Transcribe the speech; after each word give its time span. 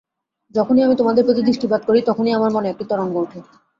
যখনই 0.55 0.83
আমি 0.83 0.95
তোমাদের 0.95 1.25
প্রতি 1.25 1.41
দৃষ্টিপাত 1.43 1.81
করি, 1.85 1.99
তখনই 2.05 2.35
আমার 2.37 2.51
মনে 2.51 2.67
একটি 2.69 2.83
তরঙ্গ 2.89 3.15
উঠে। 3.17 3.39